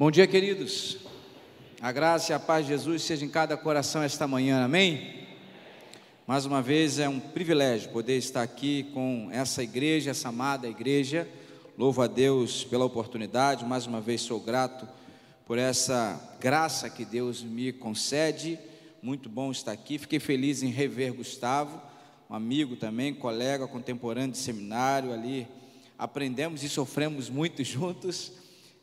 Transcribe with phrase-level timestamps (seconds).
[0.00, 0.96] Bom dia, queridos.
[1.78, 5.26] A graça e a paz de Jesus seja em cada coração esta manhã, amém?
[6.26, 11.28] Mais uma vez é um privilégio poder estar aqui com essa igreja, essa amada igreja.
[11.76, 14.88] Louvo a Deus pela oportunidade, mais uma vez sou grato
[15.46, 18.58] por essa graça que Deus me concede.
[19.02, 19.98] Muito bom estar aqui.
[19.98, 21.78] Fiquei feliz em rever Gustavo,
[22.30, 25.46] um amigo também, colega contemporâneo de seminário ali.
[25.98, 28.39] Aprendemos e sofremos muito juntos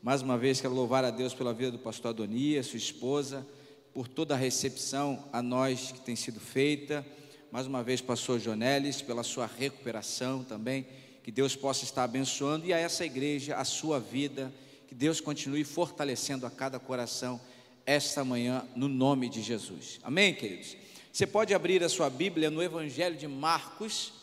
[0.07, 3.45] mais uma vez quero louvar a Deus pela vida do pastor Adonias, sua esposa,
[3.93, 7.05] por toda a recepção a nós que tem sido feita.
[7.51, 10.87] Mais uma vez, pastor Jonelis, pela sua recuperação também.
[11.21, 14.49] Que Deus possa estar abençoando e a essa igreja, a sua vida.
[14.87, 17.37] Que Deus continue fortalecendo a cada coração
[17.85, 19.99] esta manhã, no nome de Jesus.
[20.01, 20.77] Amém, queridos?
[21.11, 24.13] Você pode abrir a sua Bíblia no Evangelho de Marcos,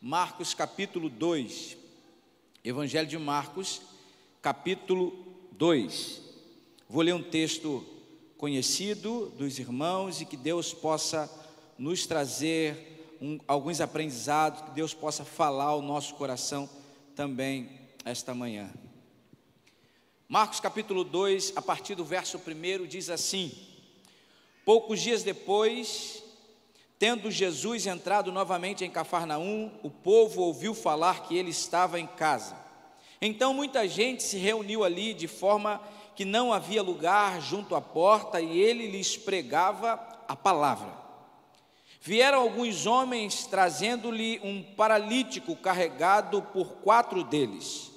[0.00, 1.76] Marcos capítulo 2.
[2.64, 3.80] Evangelho de Marcos,
[4.42, 5.27] capítulo
[5.58, 6.22] 2.
[6.88, 7.84] Vou ler um texto
[8.36, 11.28] conhecido dos irmãos e que Deus possa
[11.76, 16.70] nos trazer um, alguns aprendizados, que Deus possa falar ao nosso coração
[17.16, 17.68] também
[18.04, 18.72] esta manhã.
[20.28, 23.50] Marcos capítulo 2, a partir do verso 1, diz assim:
[24.64, 26.22] Poucos dias depois,
[27.00, 32.67] tendo Jesus entrado novamente em Cafarnaum, o povo ouviu falar que ele estava em casa.
[33.20, 35.80] Então muita gente se reuniu ali de forma
[36.14, 40.92] que não havia lugar junto à porta e ele lhes pregava a palavra.
[42.00, 47.90] Vieram alguns homens trazendo-lhe um paralítico carregado por quatro deles.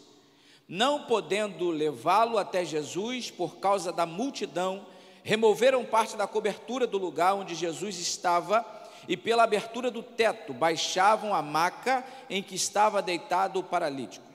[0.67, 4.85] Não podendo levá-lo até Jesus por causa da multidão,
[5.23, 8.65] removeram parte da cobertura do lugar onde Jesus estava
[9.07, 14.30] e, pela abertura do teto, baixavam a maca em que estava deitado o paralítico.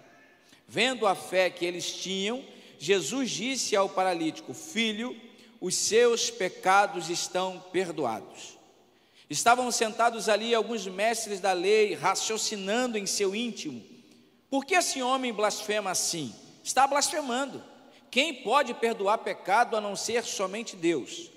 [0.68, 2.44] Vendo a fé que eles tinham,
[2.78, 5.16] Jesus disse ao paralítico: Filho,
[5.60, 8.56] os seus pecados estão perdoados.
[9.28, 13.84] Estavam sentados ali alguns mestres da lei, raciocinando em seu íntimo:
[14.50, 16.34] Por que esse homem blasfema assim?
[16.62, 17.62] Está blasfemando.
[18.10, 21.30] Quem pode perdoar pecado a não ser somente Deus?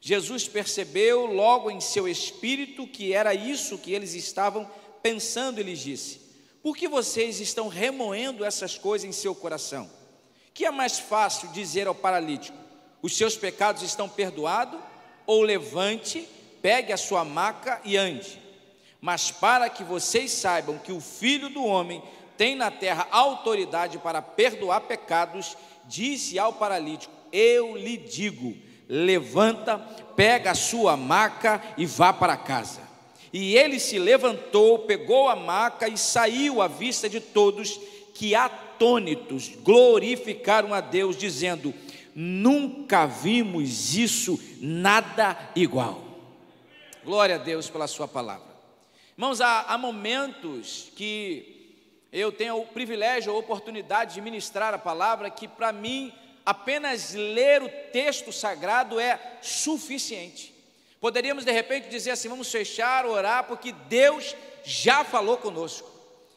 [0.00, 4.70] Jesus percebeu logo em seu espírito que era isso que eles estavam
[5.02, 6.20] pensando e lhes disse:
[6.66, 9.88] por que vocês estão remoendo essas coisas em seu coração?
[10.52, 12.58] Que é mais fácil dizer ao paralítico:
[13.00, 14.80] os seus pecados estão perdoados?
[15.24, 16.28] Ou levante,
[16.60, 18.42] pegue a sua maca e ande.
[19.00, 22.02] Mas para que vocês saibam que o Filho do Homem
[22.36, 28.56] tem na terra autoridade para perdoar pecados, disse ao paralítico: Eu lhe digo,
[28.88, 29.78] levanta,
[30.16, 32.85] pega a sua maca e vá para casa.
[33.38, 37.78] E ele se levantou, pegou a maca e saiu à vista de todos,
[38.14, 41.74] que atônitos glorificaram a Deus, dizendo:
[42.14, 46.02] Nunca vimos isso, nada igual.
[47.04, 48.56] Glória a Deus pela Sua palavra.
[49.18, 51.76] Irmãos, há, há momentos que
[52.10, 56.10] eu tenho o privilégio, a oportunidade de ministrar a palavra, que para mim,
[56.46, 60.55] apenas ler o texto sagrado é suficiente.
[61.00, 64.34] Poderíamos de repente dizer assim: vamos fechar, orar, porque Deus
[64.64, 65.88] já falou conosco.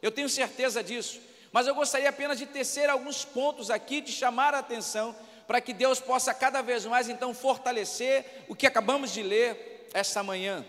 [0.01, 1.19] Eu tenho certeza disso.
[1.51, 5.15] Mas eu gostaria apenas de tecer alguns pontos aqui, de chamar a atenção,
[5.47, 10.21] para que Deus possa cada vez mais então fortalecer o que acabamos de ler esta
[10.21, 10.63] manhã,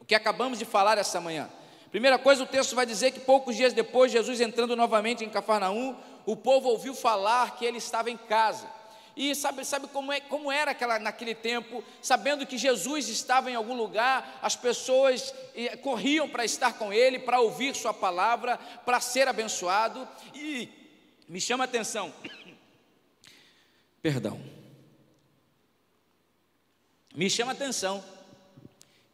[0.00, 1.50] o que acabamos de falar esta manhã.
[1.90, 5.96] Primeira coisa, o texto vai dizer que poucos dias depois, Jesus entrando novamente em Cafarnaum,
[6.24, 8.66] o povo ouviu falar que ele estava em casa.
[9.16, 13.54] E sabe, sabe como, é, como era aquela, naquele tempo, sabendo que Jesus estava em
[13.54, 15.34] algum lugar, as pessoas
[15.82, 20.06] corriam para estar com Ele, para ouvir Sua palavra, para ser abençoado.
[20.34, 20.68] E
[21.26, 22.12] me chama a atenção,
[24.02, 24.38] perdão,
[27.14, 28.04] me chama a atenção,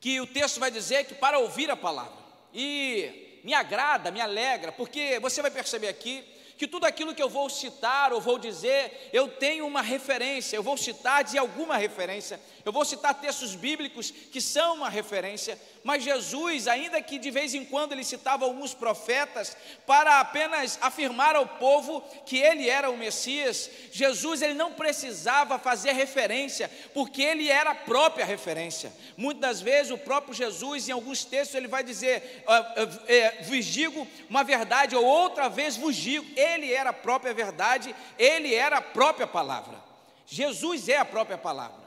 [0.00, 2.18] que o texto vai dizer que para ouvir a palavra,
[2.52, 6.24] e me agrada, me alegra, porque você vai perceber aqui
[6.62, 10.62] que tudo aquilo que eu vou citar ou vou dizer, eu tenho uma referência, eu
[10.62, 16.04] vou citar de alguma referência, eu vou citar textos bíblicos que são uma referência, mas
[16.04, 21.46] Jesus, ainda que de vez em quando ele citava alguns profetas para apenas afirmar ao
[21.46, 27.70] povo que ele era o Messias, Jesus ele não precisava fazer referência, porque ele era
[27.70, 28.92] a própria referência.
[29.16, 32.44] Muitas vezes o próprio Jesus, em alguns textos, ele vai dizer:
[33.08, 37.94] é, vos digo uma verdade, ou outra vez vos digo, ele era a própria verdade,
[38.16, 39.82] ele era a própria palavra.
[40.26, 41.81] Jesus é a própria palavra.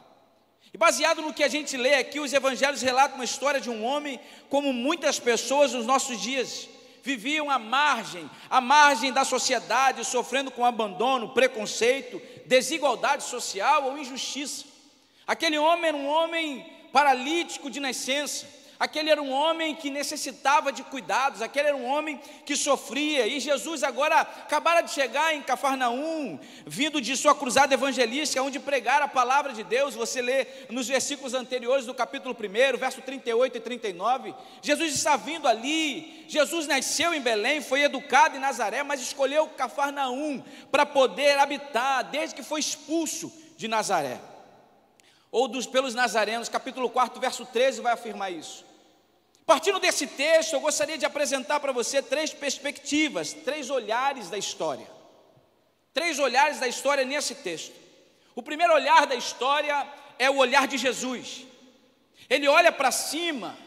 [0.75, 3.85] E baseado no que a gente lê aqui, os evangelhos relatam uma história de um
[3.85, 4.19] homem,
[4.49, 6.67] como muitas pessoas nos nossos dias,
[7.01, 14.65] viviam à margem, à margem da sociedade, sofrendo com abandono, preconceito, desigualdade social ou injustiça.
[15.25, 18.45] Aquele homem era um homem paralítico de nascença,
[18.79, 23.39] aquele era um homem que necessitava de cuidados, aquele era um homem que sofria, e
[23.39, 29.07] Jesus agora acabara de chegar em Cafarnaum, vindo de sua cruzada evangelística, onde pregar a
[29.07, 34.35] palavra de Deus, você lê nos versículos anteriores do capítulo 1, verso 38 e 39,
[34.61, 40.43] Jesus está vindo ali, Jesus nasceu em Belém, foi educado em Nazaré, mas escolheu Cafarnaum
[40.71, 44.19] para poder habitar, desde que foi expulso de Nazaré
[45.35, 48.63] ou dos, pelos nazarenos, capítulo 4, verso 13 vai afirmar isso.
[49.45, 54.87] Partindo desse texto, eu gostaria de apresentar para você três perspectivas, três olhares da história.
[55.93, 57.75] Três olhares da história nesse texto.
[58.33, 59.85] O primeiro olhar da história
[60.17, 61.45] é o olhar de Jesus.
[62.29, 63.57] Ele olha para cima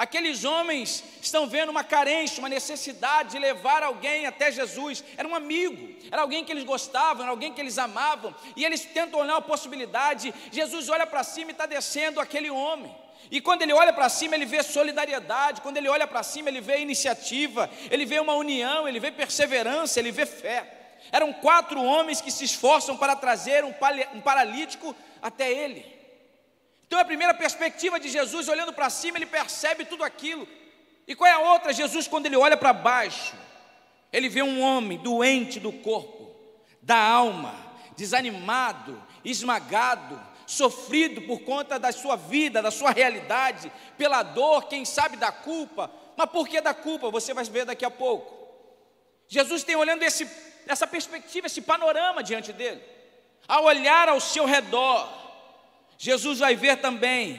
[0.00, 5.04] Aqueles homens estão vendo uma carência, uma necessidade de levar alguém até Jesus.
[5.14, 8.82] Era um amigo, era alguém que eles gostavam, era alguém que eles amavam, e eles
[8.82, 10.32] tentam olhar a possibilidade.
[10.50, 12.96] Jesus olha para cima e está descendo aquele homem.
[13.30, 16.62] E quando ele olha para cima, ele vê solidariedade, quando ele olha para cima, ele
[16.62, 20.96] vê iniciativa, ele vê uma união, ele vê perseverança, ele vê fé.
[21.12, 25.99] Eram quatro homens que se esforçam para trazer um paralítico até ele.
[26.90, 30.44] Então a primeira perspectiva de Jesus, olhando para cima, ele percebe tudo aquilo.
[31.06, 31.72] E qual é a outra?
[31.72, 33.32] Jesus, quando ele olha para baixo,
[34.12, 36.34] ele vê um homem doente do corpo,
[36.82, 37.54] da alma,
[37.96, 45.16] desanimado, esmagado, sofrido por conta da sua vida, da sua realidade, pela dor, quem sabe
[45.16, 45.88] da culpa.
[46.16, 47.08] Mas por que da culpa?
[47.08, 48.34] Você vai ver daqui a pouco.
[49.28, 50.28] Jesus tem olhando esse,
[50.66, 52.82] essa perspectiva, esse panorama diante dele.
[53.46, 55.19] Ao olhar ao seu redor,
[56.02, 57.38] Jesus vai ver também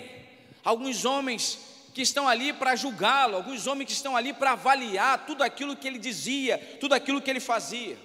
[0.64, 1.58] alguns homens
[1.96, 5.88] que estão ali para julgá-lo, alguns homens que estão ali para avaliar tudo aquilo que
[5.88, 7.98] ele dizia, tudo aquilo que ele fazia.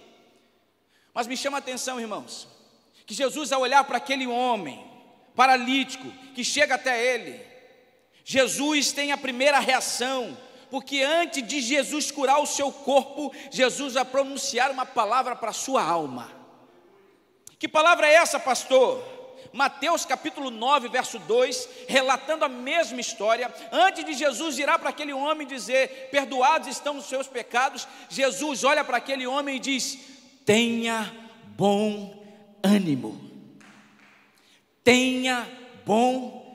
[1.12, 2.48] Mas me chama a atenção, irmãos,
[3.04, 4.82] que Jesus, ao olhar para aquele homem
[5.34, 7.38] paralítico que chega até ele,
[8.24, 10.38] Jesus tem a primeira reação,
[10.70, 15.52] porque antes de Jesus curar o seu corpo, Jesus vai pronunciar uma palavra para a
[15.52, 16.32] sua alma.
[17.58, 19.15] Que palavra é essa, pastor?
[19.56, 25.14] Mateus capítulo 9, verso 2, relatando a mesma história, antes de Jesus virar para aquele
[25.14, 29.98] homem dizer: Perdoados estão os seus pecados, Jesus olha para aquele homem e diz:
[30.44, 31.10] Tenha
[31.56, 32.22] bom
[32.62, 33.18] ânimo.
[34.84, 35.48] Tenha
[35.86, 36.45] bom ânimo.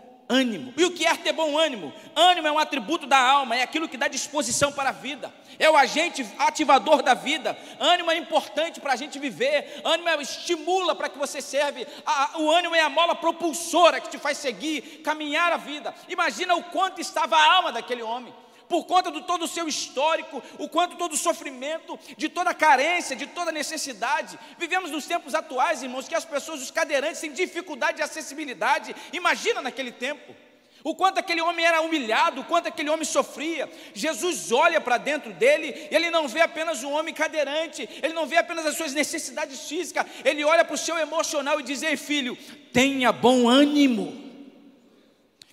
[0.78, 1.94] E o que é ter bom ânimo?
[2.16, 5.70] Ânimo é um atributo da alma, é aquilo que dá disposição para a vida, é
[5.70, 7.58] o agente ativador da vida.
[7.80, 11.86] Ânimo é importante para a gente viver, ânimo é, estimula para que você serve.
[12.36, 15.94] o ânimo é a mola propulsora que te faz seguir, caminhar a vida.
[16.08, 18.34] Imagina o quanto estava a alma daquele homem
[18.72, 22.54] por conta de todo o seu histórico, o quanto todo o sofrimento, de toda a
[22.54, 24.40] carência, de toda a necessidade.
[24.58, 28.96] Vivemos nos tempos atuais, irmãos, que as pessoas, os cadeirantes, têm dificuldade de acessibilidade.
[29.12, 30.34] Imagina naquele tempo.
[30.86, 33.70] O quanto aquele homem era humilhado, o quanto aquele homem sofria.
[33.94, 38.38] Jesus olha para dentro dele, ele não vê apenas um homem cadeirante, ele não vê
[38.38, 42.38] apenas as suas necessidades físicas, ele olha para o seu emocional e diz: Ei, filho,
[42.72, 44.31] tenha bom ânimo.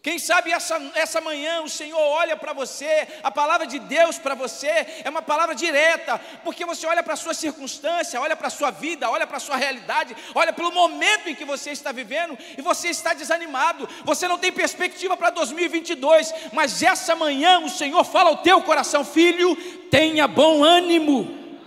[0.08, 4.34] Quem sabe essa, essa manhã o Senhor olha para você, a palavra de Deus para
[4.34, 4.66] você
[5.04, 8.70] é uma palavra direta, porque você olha para a sua circunstância, olha para a sua
[8.70, 12.62] vida, olha para a sua realidade, olha pelo momento em que você está vivendo e
[12.62, 18.30] você está desanimado, você não tem perspectiva para 2022, mas essa manhã o Senhor fala
[18.30, 19.54] ao teu coração, filho,
[19.90, 21.60] tenha bom ânimo,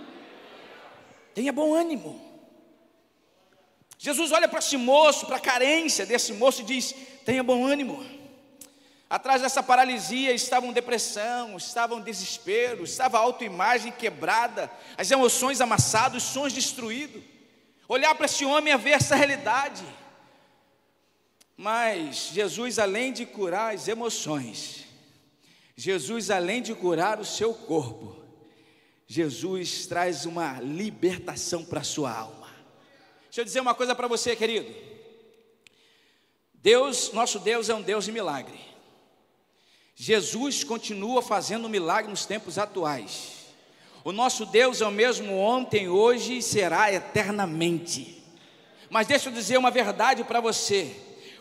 [1.32, 2.20] tenha bom ânimo.
[3.96, 6.92] Jesus olha para esse moço, para a carência desse moço e diz:
[7.24, 8.21] tenha bom ânimo.
[9.12, 16.30] Atrás dessa paralisia estavam depressão, estavam desespero, estava a autoimagem quebrada, as emoções amassadas, os
[16.30, 17.22] sonhos destruídos.
[17.86, 19.84] Olhar para esse homem e ver essa realidade.
[21.54, 24.86] Mas Jesus, além de curar as emoções,
[25.76, 28.16] Jesus, além de curar o seu corpo,
[29.06, 32.48] Jesus traz uma libertação para a sua alma.
[33.24, 34.74] Deixa eu dizer uma coisa para você, querido.
[36.54, 38.71] Deus, nosso Deus é um Deus de milagre.
[40.04, 43.46] Jesus continua fazendo milagre nos tempos atuais.
[44.02, 48.20] O nosso Deus é o mesmo ontem, hoje e será eternamente.
[48.90, 50.92] Mas deixa eu dizer uma verdade para você: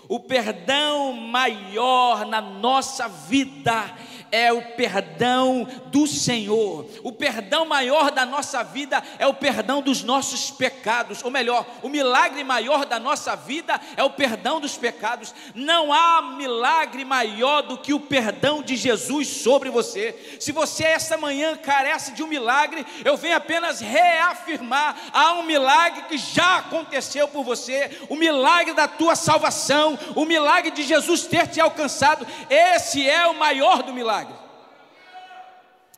[0.07, 3.97] o perdão maior na nossa vida
[4.31, 6.87] é o perdão do Senhor.
[7.03, 11.89] O perdão maior da nossa vida é o perdão dos nossos pecados, ou melhor, o
[11.89, 15.33] milagre maior da nossa vida é o perdão dos pecados.
[15.53, 20.37] Não há milagre maior do que o perdão de Jesus sobre você.
[20.39, 26.03] Se você esta manhã carece de um milagre, eu venho apenas reafirmar: há um milagre
[26.03, 31.47] que já aconteceu por você, o milagre da tua salvação, o milagre de Jesus ter
[31.47, 32.25] te alcançado.
[32.49, 34.20] Esse é o maior do milagre.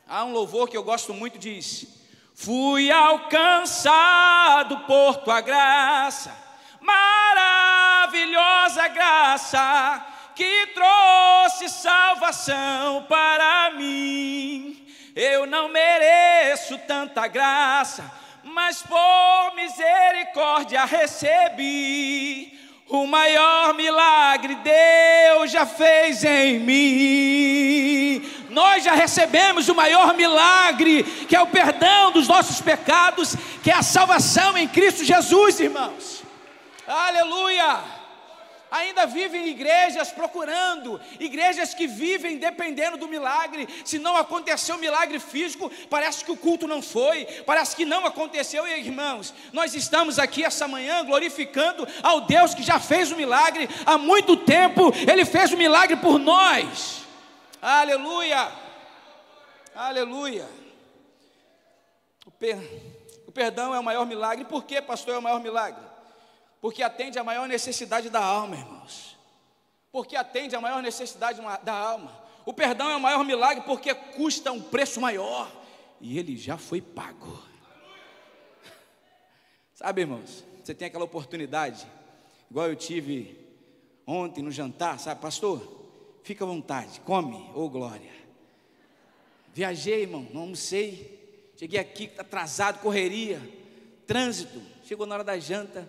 [0.06, 1.86] Há um louvor que eu gosto muito, diz:
[2.34, 6.36] Fui alcançado por tua graça,
[6.80, 14.86] maravilhosa graça que trouxe salvação para mim.
[15.16, 22.52] Eu não mereço tanta graça, mas por misericórdia recebi.
[22.88, 28.33] O maior milagre Deus já fez em mim.
[28.54, 33.74] Nós já recebemos o maior milagre, que é o perdão dos nossos pecados, que é
[33.74, 36.22] a salvação em Cristo Jesus, irmãos.
[36.86, 38.04] Aleluia!
[38.74, 43.68] ainda vivem igrejas procurando, igrejas que vivem dependendo do milagre.
[43.84, 48.66] Se não aconteceu milagre físico, parece que o culto não foi, parece que não aconteceu.
[48.66, 53.68] E irmãos, nós estamos aqui essa manhã glorificando ao Deus que já fez o milagre
[53.86, 57.03] há muito tempo, Ele fez o milagre por nós.
[57.66, 58.52] Aleluia,
[59.74, 60.48] aleluia.
[62.26, 62.58] O, per...
[63.26, 65.94] o perdão é o maior milagre, por que, pastor, é o maior milagre?
[66.64, 69.18] porque atende à maior necessidade da alma, irmãos.
[69.92, 72.10] Porque atende à maior necessidade da alma.
[72.46, 75.52] O perdão é o maior milagre porque custa um preço maior
[76.00, 77.38] e ele já foi pago.
[79.74, 81.86] Sabe, irmãos, você tem aquela oportunidade,
[82.50, 83.38] igual eu tive
[84.06, 85.83] ontem no jantar, sabe, pastor?
[86.24, 88.10] Fica à vontade, come, ô oh glória.
[89.52, 91.52] Viajei, irmão, não almocei.
[91.54, 93.38] Cheguei aqui atrasado, correria,
[94.06, 94.60] trânsito.
[94.84, 95.86] Chegou na hora da janta,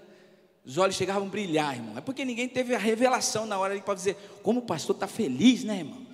[0.66, 1.98] os olhos chegavam a brilhar, irmão.
[1.98, 5.64] É porque ninguém teve a revelação na hora para dizer como o pastor está feliz,
[5.64, 6.06] né, irmão?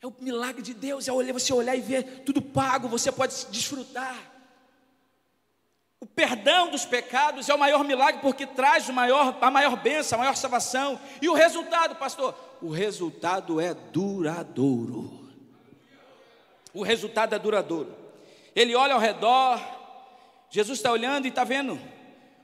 [0.00, 4.37] É o milagre de Deus, é você olhar e ver tudo pago, você pode desfrutar.
[6.00, 10.20] O perdão dos pecados é o maior milagre porque traz maior, a maior bênção, a
[10.20, 10.98] maior salvação.
[11.20, 12.34] E o resultado, pastor?
[12.62, 15.28] O resultado é duradouro.
[16.72, 17.94] O resultado é duradouro.
[18.54, 19.60] Ele olha ao redor,
[20.50, 21.78] Jesus está olhando e está vendo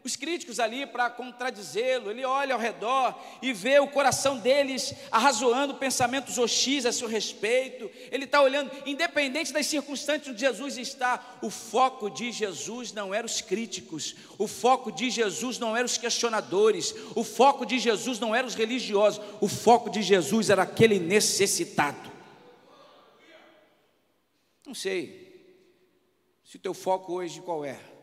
[0.04, 2.10] os críticos ali para contradizê-lo.
[2.10, 7.90] Ele olha ao redor e vê o coração deles arrazoando pensamentos hostis a seu respeito.
[8.12, 13.26] Ele está olhando, independente das circunstâncias onde Jesus está, o foco de Jesus não era
[13.26, 18.34] os críticos, o foco de Jesus não era os questionadores, o foco de Jesus não
[18.34, 22.12] era os religiosos, o foco de Jesus era aquele necessitado.
[24.66, 25.24] Não sei
[26.44, 27.93] se o teu foco hoje qual é.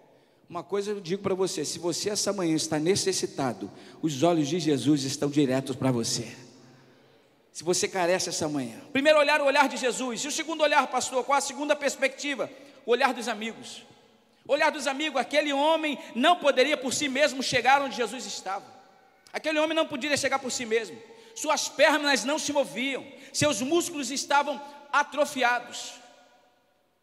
[0.51, 4.59] Uma coisa eu digo para você: se você essa manhã está necessitado, os olhos de
[4.59, 6.27] Jesus estão diretos para você.
[7.53, 10.85] Se você carece essa manhã, primeiro olhar o olhar de Jesus, e o segundo olhar,
[10.87, 12.51] pastor, qual a segunda perspectiva?
[12.85, 13.83] O olhar dos amigos.
[14.45, 18.65] O olhar dos amigos, aquele homem não poderia por si mesmo chegar onde Jesus estava.
[19.31, 21.01] Aquele homem não podia chegar por si mesmo.
[21.33, 25.93] Suas pernas não se moviam, seus músculos estavam atrofiados.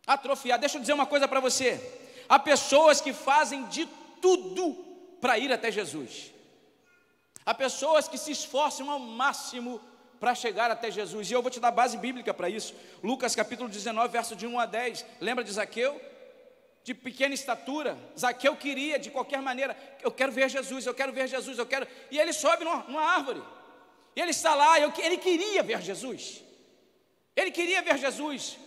[0.06, 0.60] Atrofiados.
[0.60, 2.07] Deixa eu dizer uma coisa para você.
[2.28, 3.87] Há pessoas que fazem de
[4.20, 4.75] tudo
[5.20, 6.32] para ir até Jesus.
[7.44, 9.80] Há pessoas que se esforçam ao máximo
[10.20, 11.30] para chegar até Jesus.
[11.30, 12.75] E eu vou te dar base bíblica para isso.
[13.02, 15.06] Lucas capítulo 19, verso de 1 a 10.
[15.20, 16.00] Lembra de Zaqueu?
[16.85, 17.97] De pequena estatura.
[18.18, 21.87] Zaqueu queria, de qualquer maneira, eu quero ver Jesus, eu quero ver Jesus, eu quero.
[22.11, 23.42] E ele sobe numa, árvore.
[24.14, 26.42] E ele está lá, ele queria ver Jesus.
[27.35, 28.58] Ele queria ver Jesus.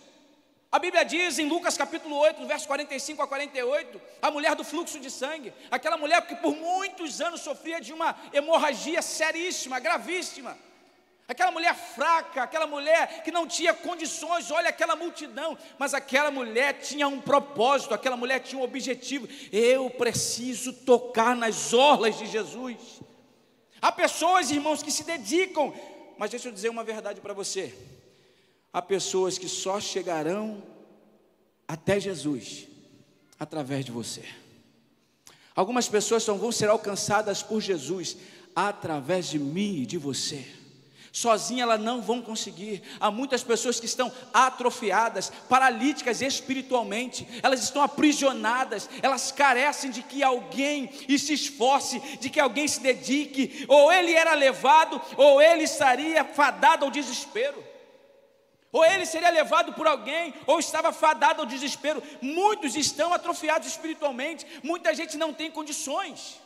[0.72, 4.98] A Bíblia diz em Lucas capítulo 8, verso 45 a 48, a mulher do fluxo
[4.98, 10.56] de sangue, aquela mulher que por muitos anos sofria de uma hemorragia seríssima, gravíssima.
[11.28, 16.80] Aquela mulher fraca, aquela mulher que não tinha condições, olha aquela multidão, mas aquela mulher
[16.80, 19.28] tinha um propósito, aquela mulher tinha um objetivo.
[19.52, 23.02] Eu preciso tocar nas orlas de Jesus.
[23.80, 25.74] Há pessoas, irmãos, que se dedicam,
[26.16, 27.74] mas deixa eu dizer uma verdade para você
[28.72, 30.62] há pessoas que só chegarão
[31.68, 32.66] até Jesus
[33.38, 34.24] através de você.
[35.54, 38.16] Algumas pessoas só vão ser alcançadas por Jesus
[38.56, 40.46] através de mim e de você.
[41.12, 42.82] Sozinha elas não vão conseguir.
[42.98, 50.22] Há muitas pessoas que estão atrofiadas, paralíticas espiritualmente, elas estão aprisionadas, elas carecem de que
[50.22, 56.24] alguém se esforce, de que alguém se dedique, ou ele era levado, ou ele estaria
[56.24, 57.71] fadado ao desespero.
[58.72, 62.02] Ou ele seria levado por alguém, ou estava fadado ao desespero.
[62.22, 66.40] Muitos estão atrofiados espiritualmente, muita gente não tem condições.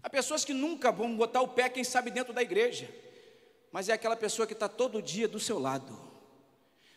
[0.00, 2.88] Há pessoas que nunca vão botar o pé, quem sabe, dentro da igreja,
[3.72, 5.98] mas é aquela pessoa que está todo dia do seu lado,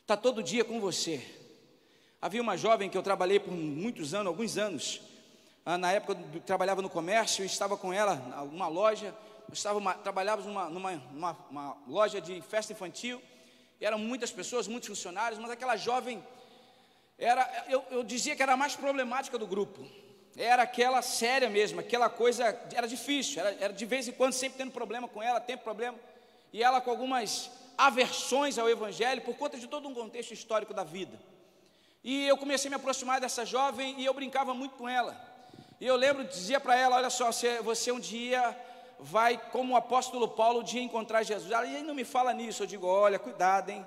[0.01, 1.25] está todo dia com você.
[2.21, 5.01] Havia uma jovem que eu trabalhei por muitos anos, alguns anos,
[5.65, 8.15] ah, na época eu trabalhava no comércio, estava com ela
[8.51, 9.15] numa loja,
[9.51, 13.21] estava, trabalhávamos numa, numa, numa uma loja de festa infantil,
[13.85, 16.23] eram muitas pessoas, muitos funcionários, mas aquela jovem
[17.17, 19.85] era, eu, eu dizia que era a mais problemática do grupo.
[20.35, 22.43] Era aquela séria mesmo, aquela coisa,
[22.73, 25.97] era difícil, era, era de vez em quando sempre tendo problema com ela, tem problema,
[26.53, 30.83] e ela com algumas aversões ao Evangelho por conta de todo um contexto histórico da
[30.83, 31.19] vida.
[32.03, 35.19] E eu comecei a me aproximar dessa jovem e eu brincava muito com ela.
[35.79, 38.55] E eu lembro, dizia para ela: Olha só, você, você um dia
[38.99, 41.51] vai, como o apóstolo Paulo, dia encontrar Jesus.
[41.51, 42.63] Ela não me fala nisso.
[42.63, 43.85] Eu digo: Olha, cuidado, hein?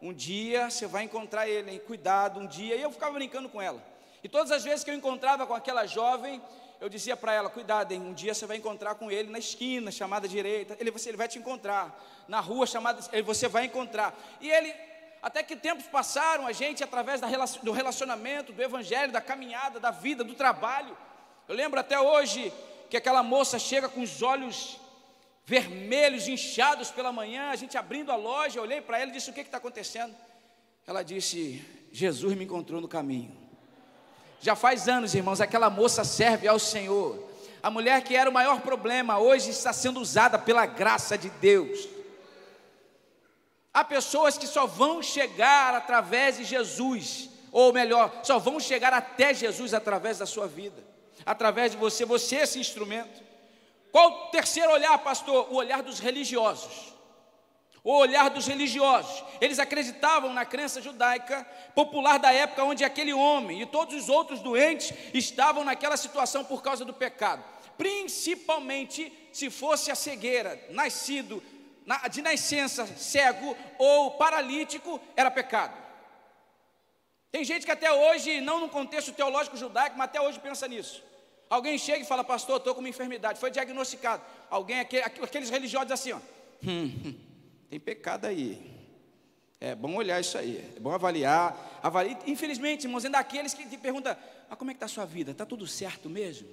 [0.00, 1.80] Um dia você vai encontrar ele, hein?
[1.86, 2.76] Cuidado, um dia.
[2.76, 3.82] E eu ficava brincando com ela.
[4.22, 6.40] E todas as vezes que eu encontrava com aquela jovem,
[6.80, 8.00] eu dizia para ela: Cuidado, hein?
[8.00, 10.76] Um dia você vai encontrar com ele na esquina, chamada direita.
[10.78, 11.98] Ele, você, ele vai te encontrar.
[12.28, 13.00] Na rua, chamada.
[13.24, 14.14] Você vai encontrar.
[14.40, 14.74] E ele.
[15.20, 17.20] Até que tempos passaram, a gente, através
[17.62, 20.98] do relacionamento, do evangelho, da caminhada, da vida, do trabalho,
[21.46, 22.52] eu lembro até hoje
[22.92, 24.76] que aquela moça chega com os olhos
[25.46, 29.30] vermelhos, inchados pela manhã, a gente abrindo a loja, eu olhei para ela e disse:
[29.30, 30.14] O que está acontecendo?
[30.86, 33.34] Ela disse: Jesus me encontrou no caminho.
[34.42, 37.30] Já faz anos, irmãos, aquela moça serve ao Senhor.
[37.62, 41.88] A mulher que era o maior problema, hoje está sendo usada pela graça de Deus.
[43.72, 49.32] Há pessoas que só vão chegar através de Jesus, ou melhor, só vão chegar até
[49.32, 50.91] Jesus através da sua vida
[51.24, 53.22] através de você, você é esse instrumento.
[53.90, 55.48] Qual o terceiro olhar, pastor?
[55.50, 56.92] O olhar dos religiosos.
[57.84, 59.24] O olhar dos religiosos.
[59.40, 64.40] Eles acreditavam na crença judaica popular da época onde aquele homem e todos os outros
[64.40, 67.44] doentes estavam naquela situação por causa do pecado.
[67.76, 71.42] Principalmente se fosse a cegueira, nascido
[72.10, 75.82] de nascença cego ou paralítico, era pecado.
[77.30, 81.02] Tem gente que até hoje, não no contexto teológico judaico, mas até hoje pensa nisso.
[81.52, 84.22] Alguém chega e fala, pastor, estou com uma enfermidade, foi diagnosticado.
[84.48, 86.16] Alguém, aqueles religiosos assim, ó,
[86.66, 87.14] hum, hum,
[87.68, 88.72] tem pecado aí.
[89.60, 91.78] É bom olhar isso aí, é bom avaliar.
[91.82, 92.18] avaliar.
[92.26, 94.16] Infelizmente, irmãos, ainda aqueles que te perguntam,
[94.48, 95.32] ah, como é que está a sua vida?
[95.32, 96.48] Está tudo certo mesmo?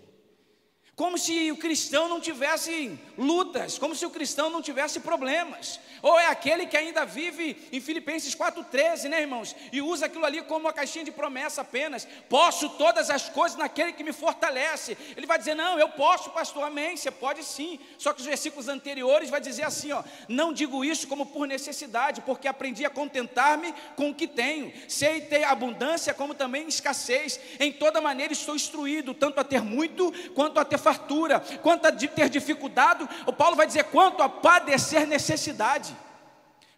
[1.00, 5.80] Como se o cristão não tivesse lutas, como se o cristão não tivesse problemas.
[6.02, 9.56] Ou é aquele que ainda vive em Filipenses 4,13, né, irmãos?
[9.72, 12.08] E usa aquilo ali como uma caixinha de promessa apenas.
[12.28, 14.98] Posso todas as coisas naquele que me fortalece.
[15.16, 16.98] Ele vai dizer: Não, eu posso, pastor, amém.
[16.98, 17.80] Você pode sim.
[17.98, 22.22] Só que os versículos anteriores vai dizer assim: ó, Não digo isso como por necessidade,
[22.22, 24.74] porque aprendi a contentar-me com o que tenho.
[24.90, 27.40] Sei ter abundância, como também escassez.
[27.60, 31.92] Em toda maneira estou instruído, tanto a ter muito quanto a ter fartura, quanto a
[31.92, 35.96] ter dificuldade, o Paulo vai dizer quanto a padecer necessidade.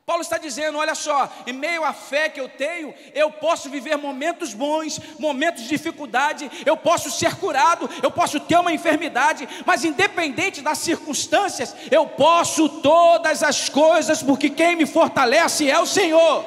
[0.05, 3.95] Paulo está dizendo: olha só, em meio à fé que eu tenho, eu posso viver
[3.95, 9.85] momentos bons, momentos de dificuldade, eu posso ser curado, eu posso ter uma enfermidade, mas
[9.85, 16.45] independente das circunstâncias, eu posso todas as coisas, porque quem me fortalece é o Senhor.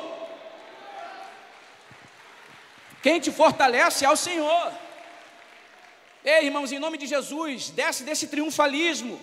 [3.02, 4.83] Quem te fortalece é o Senhor.
[6.24, 9.20] Ei, irmãos, em nome de Jesus, desce desse triunfalismo.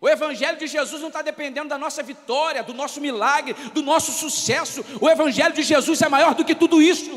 [0.00, 4.12] O Evangelho de Jesus não está dependendo da nossa vitória, do nosso milagre, do nosso
[4.12, 4.84] sucesso.
[5.00, 7.10] O Evangelho de Jesus é maior do que tudo isso.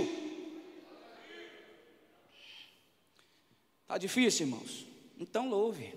[3.84, 4.88] Está difícil, irmãos?
[5.20, 5.94] Então louve.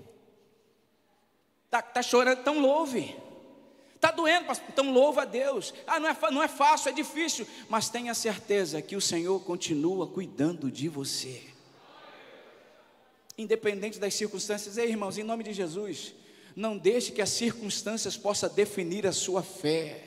[1.64, 2.40] Está tá chorando?
[2.40, 3.16] Então louve.
[3.94, 5.72] Está doendo, então louva a Deus.
[5.86, 7.48] Ah, não é, não é fácil, é difícil.
[7.68, 11.55] Mas tenha certeza que o Senhor continua cuidando de você
[13.38, 14.78] independente das circunstâncias.
[14.78, 16.14] Ei, irmãos, em nome de Jesus,
[16.54, 20.02] não deixe que as circunstâncias possam definir a sua fé.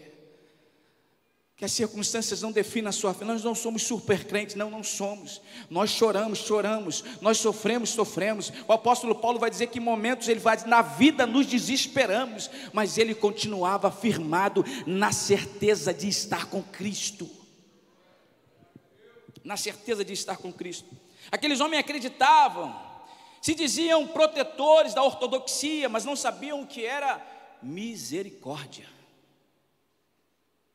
[1.55, 3.25] Que as circunstâncias não definam a sua fé.
[3.25, 5.41] Nós não somos super crentes, não, não somos.
[5.69, 7.03] Nós choramos, choramos.
[7.21, 8.51] Nós sofremos, sofremos.
[8.65, 12.49] O apóstolo Paulo vai dizer que em momentos ele vai dizer, na vida nos desesperamos,
[12.71, 17.29] mas ele continuava firmado na certeza de estar com Cristo.
[19.43, 20.89] Na certeza de estar com Cristo.
[21.29, 22.88] Aqueles homens acreditavam
[23.41, 27.21] se diziam protetores da ortodoxia, mas não sabiam o que era
[27.61, 28.87] misericórdia.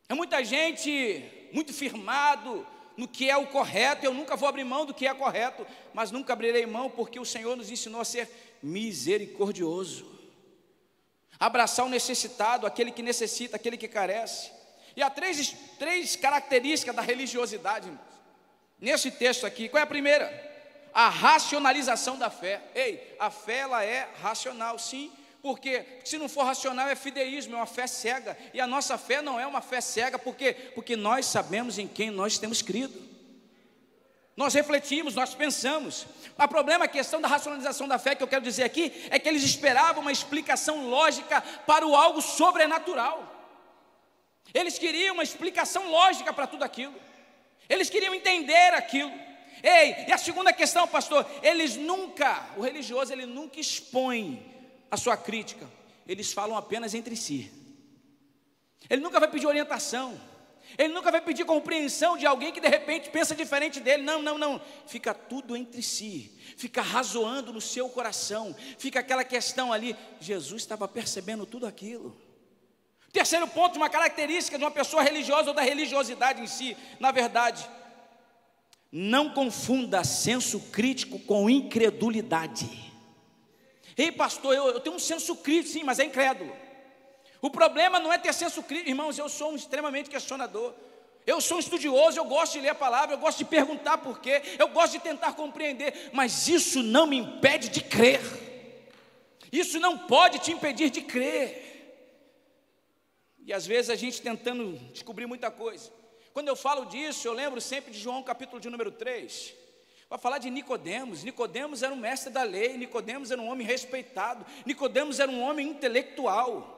[0.08, 4.86] É muita gente muito firmado no que é o correto, eu nunca vou abrir mão
[4.86, 8.30] do que é correto, mas nunca abrirei mão porque o Senhor nos ensinou a ser
[8.62, 10.12] misericordioso.
[11.38, 14.52] Abraçar o necessitado, aquele que necessita, aquele que carece.
[14.96, 17.90] E há três, três características da religiosidade.
[18.80, 20.53] Nesse texto aqui, qual é a primeira?
[20.94, 22.62] A racionalização da fé.
[22.74, 27.56] Ei, a fé ela é racional, sim, porque se não for racional é fideísmo, é
[27.56, 28.38] uma fé cega.
[28.54, 32.10] E a nossa fé não é uma fé cega, porque porque nós sabemos em quem
[32.10, 33.12] nós temos crido.
[34.36, 36.06] Nós refletimos, nós pensamos.
[36.38, 39.28] O problema, a questão da racionalização da fé que eu quero dizer aqui, é que
[39.28, 43.30] eles esperavam uma explicação lógica para o algo sobrenatural.
[44.52, 46.94] Eles queriam uma explicação lógica para tudo aquilo.
[47.68, 49.12] Eles queriam entender aquilo.
[49.62, 54.44] Ei, e a segunda questão, pastor, eles nunca, o religioso, ele nunca expõe
[54.90, 55.68] a sua crítica.
[56.06, 57.50] Eles falam apenas entre si.
[58.88, 60.20] Ele nunca vai pedir orientação.
[60.76, 64.02] Ele nunca vai pedir compreensão de alguém que de repente pensa diferente dele.
[64.02, 64.60] Não, não, não.
[64.86, 66.32] Fica tudo entre si.
[66.56, 68.54] Fica razoando no seu coração.
[68.78, 69.96] Fica aquela questão ali.
[70.20, 72.20] Jesus estava percebendo tudo aquilo.
[73.12, 77.64] Terceiro ponto, uma característica de uma pessoa religiosa ou da religiosidade em si, na verdade,
[78.96, 82.70] não confunda senso crítico com incredulidade.
[83.96, 86.54] Ei, pastor, eu, eu tenho um senso crítico, sim, mas é incrédulo.
[87.42, 90.72] O problema não é ter senso crítico, irmãos, eu sou um extremamente questionador.
[91.26, 94.20] Eu sou um estudioso, eu gosto de ler a palavra, eu gosto de perguntar por
[94.20, 98.20] quê, eu gosto de tentar compreender, mas isso não me impede de crer.
[99.50, 101.64] Isso não pode te impedir de crer.
[103.44, 106.03] E às vezes a gente tentando descobrir muita coisa.
[106.34, 109.54] Quando eu falo disso, eu lembro sempre de João capítulo de número 3.
[110.10, 111.22] Vai falar de Nicodemos.
[111.22, 115.68] Nicodemos era um mestre da lei, Nicodemos era um homem respeitado, Nicodemos era um homem
[115.68, 116.72] intelectual.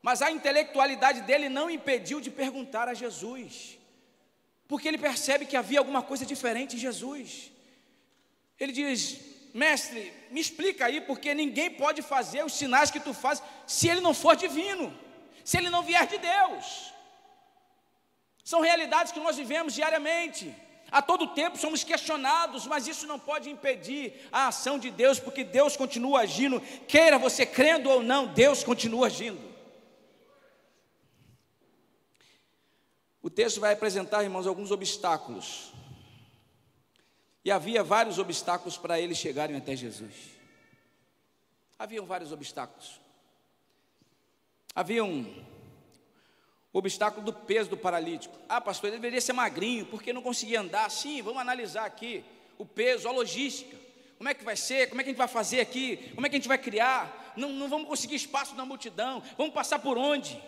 [0.00, 3.78] Mas a intelectualidade dele não impediu de perguntar a Jesus,
[4.66, 7.52] porque ele percebe que havia alguma coisa diferente em Jesus.
[8.58, 9.20] Ele diz:
[9.52, 14.00] Mestre, me explica aí, porque ninguém pode fazer os sinais que tu fazes se ele
[14.00, 14.98] não for divino,
[15.44, 16.91] se ele não vier de Deus.
[18.44, 20.54] São realidades que nós vivemos diariamente.
[20.90, 25.42] A todo tempo somos questionados, mas isso não pode impedir a ação de Deus, porque
[25.42, 29.52] Deus continua agindo, queira você crendo ou não, Deus continua agindo.
[33.22, 35.72] O texto vai apresentar, irmãos, alguns obstáculos.
[37.44, 40.14] E havia vários obstáculos para eles chegarem até Jesus.
[41.78, 43.00] Haviam vários obstáculos.
[44.74, 45.04] Havia
[46.72, 48.36] um obstáculo do peso do paralítico.
[48.48, 50.90] Ah, pastor, ele deveria ser magrinho, porque não conseguia andar.
[50.90, 52.24] Sim, vamos analisar aqui
[52.58, 53.76] o peso, a logística.
[54.16, 54.88] Como é que vai ser?
[54.88, 56.12] Como é que a gente vai fazer aqui?
[56.14, 57.32] Como é que a gente vai criar?
[57.36, 59.22] Não, não vamos conseguir espaço na multidão.
[59.36, 60.40] Vamos passar por onde?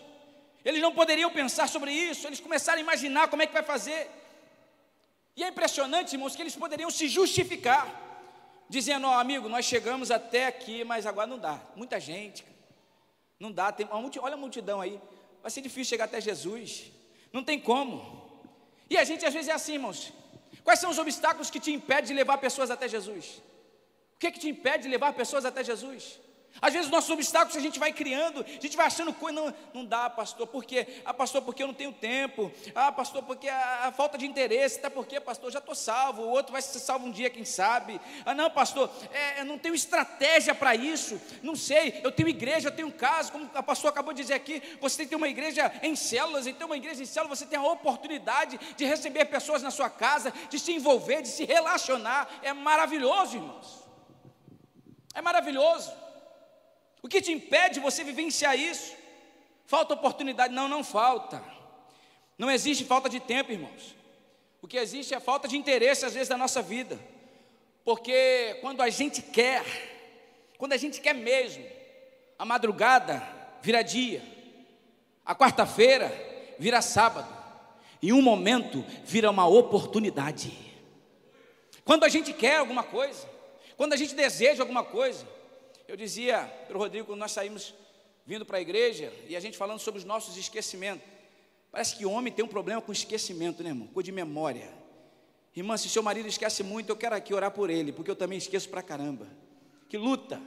[0.64, 4.10] Eles não poderiam pensar sobre isso, eles começaram a imaginar como é que vai fazer.
[5.36, 7.86] E é impressionante, irmãos, que eles poderiam se justificar,
[8.68, 11.60] dizendo: Ó, oh, amigo, nós chegamos até aqui, mas agora não dá.
[11.76, 12.46] Muita gente,
[13.38, 13.70] não dá.
[13.72, 14.98] Tem, olha a multidão aí,
[15.44, 16.90] vai ser difícil chegar até Jesus,
[17.30, 17.92] não tem como.
[18.88, 20.10] E a gente às vezes é assim, irmãos.
[20.66, 23.42] Quais são os obstáculos que te impedem de levar pessoas até Jesus?
[24.14, 26.18] O que, é que te impede de levar pessoas até Jesus?
[26.60, 29.84] Às vezes nossos obstáculos a gente vai criando, a gente vai achando coisa, não, não
[29.84, 31.02] dá, pastor, por quê?
[31.04, 32.50] Ah, pastor, porque eu não tenho tempo.
[32.74, 36.28] Ah, pastor, porque a, a falta de interesse, tá porque, pastor, já estou salvo, o
[36.28, 38.00] outro vai ser salvo um dia, quem sabe.
[38.24, 42.68] Ah, não, pastor, é, eu não tenho estratégia para isso, não sei, eu tenho igreja,
[42.68, 45.28] eu tenho casa, como a pastor acabou de dizer aqui, você tem que ter uma
[45.28, 49.62] igreja em células, então uma igreja em células, você tem a oportunidade de receber pessoas
[49.62, 53.84] na sua casa, de se envolver, de se relacionar, é maravilhoso, irmãos.
[55.14, 56.03] É maravilhoso.
[57.04, 58.94] O que te impede de você vivenciar isso?
[59.66, 60.54] Falta oportunidade?
[60.54, 61.44] Não, não falta.
[62.38, 63.94] Não existe falta de tempo, irmãos.
[64.62, 66.98] O que existe é falta de interesse, às vezes, da nossa vida.
[67.84, 69.62] Porque quando a gente quer,
[70.56, 71.62] quando a gente quer mesmo,
[72.38, 73.22] a madrugada
[73.60, 74.22] vira dia,
[75.26, 76.10] a quarta-feira
[76.58, 77.28] vira sábado,
[78.00, 80.56] e um momento vira uma oportunidade.
[81.84, 83.28] Quando a gente quer alguma coisa,
[83.76, 85.33] quando a gente deseja alguma coisa,
[85.86, 87.74] eu dizia para o Rodrigo, quando nós saímos
[88.26, 91.06] vindo para a igreja, e a gente falando sobre os nossos esquecimentos.
[91.70, 93.88] Parece que homem tem um problema com esquecimento, né, irmão?
[93.88, 94.72] Coisa de memória.
[95.54, 98.38] Irmã, se seu marido esquece muito, eu quero aqui orar por ele, porque eu também
[98.38, 99.26] esqueço pra caramba.
[99.88, 100.40] Que luta.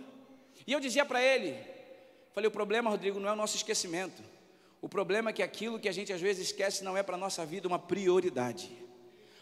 [0.66, 1.56] E eu dizia para ele,
[2.34, 4.22] falei, o problema, Rodrigo, não é o nosso esquecimento.
[4.82, 7.20] O problema é que aquilo que a gente às vezes esquece não é para a
[7.20, 8.72] nossa vida uma prioridade.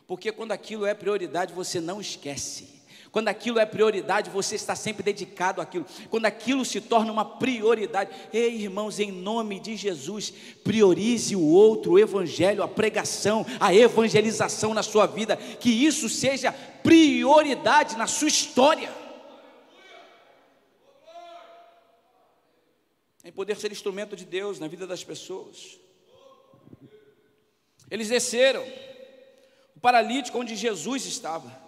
[0.07, 2.83] Porque quando aquilo é prioridade, você não esquece.
[3.15, 5.85] Quando aquilo é prioridade, você está sempre dedicado àquilo.
[6.09, 10.33] Quando aquilo se torna uma prioridade, ei irmãos, em nome de Jesus,
[10.65, 16.51] priorize o outro, o evangelho, a pregação, a evangelização na sua vida, que isso seja
[16.51, 18.93] prioridade na sua história.
[23.23, 25.79] Em poder ser instrumento de Deus na vida das pessoas.
[27.89, 28.67] Eles desceram,
[29.73, 31.63] o paralítico onde Jesus estava.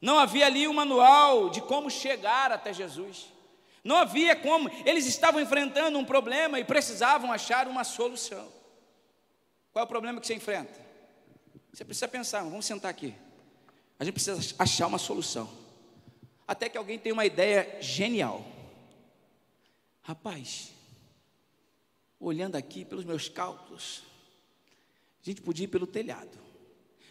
[0.00, 3.26] Não havia ali um manual de como chegar até Jesus.
[3.84, 8.48] Não havia como, eles estavam enfrentando um problema e precisavam achar uma solução.
[9.72, 10.78] Qual é o problema que você enfrenta?
[11.72, 13.14] Você precisa pensar, vamos sentar aqui.
[13.98, 15.50] A gente precisa achar uma solução.
[16.46, 18.44] Até que alguém tenha uma ideia genial.
[20.02, 20.72] Rapaz,
[22.18, 24.02] olhando aqui pelos meus cálculos,
[25.22, 26.49] a gente podia ir pelo telhado.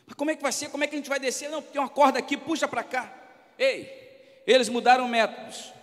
[0.10, 0.70] Mas como é que vai ser?
[0.70, 1.50] Como é que a gente vai descer?
[1.50, 3.14] Não, tem uma corda aqui, puxa para cá.
[3.58, 5.80] Ei, eles mudaram métodos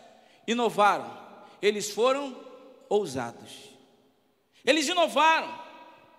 [0.47, 1.11] inovaram,
[1.61, 2.37] eles foram
[2.89, 3.71] ousados.
[4.65, 5.67] Eles inovaram.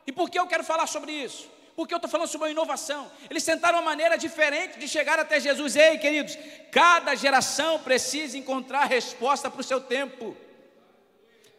[0.06, 1.50] E por que eu quero falar sobre isso?
[1.76, 3.10] Porque eu estou falando sobre uma inovação.
[3.30, 5.76] Eles tentaram uma maneira diferente de chegar até Jesus.
[5.76, 6.38] Ei, queridos,
[6.72, 10.36] cada geração precisa encontrar resposta para o seu tempo.